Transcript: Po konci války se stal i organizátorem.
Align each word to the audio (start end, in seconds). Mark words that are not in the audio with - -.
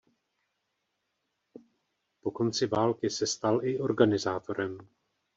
Po 2.21 2.31
konci 2.31 2.67
války 2.67 3.09
se 3.09 3.27
stal 3.27 3.65
i 3.65 3.79
organizátorem. 3.79 4.87